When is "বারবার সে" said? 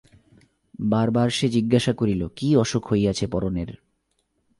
0.89-1.47